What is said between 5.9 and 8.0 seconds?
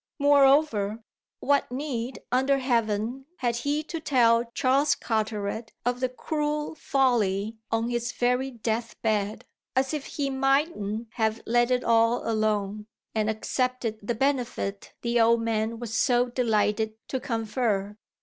the cruel folly on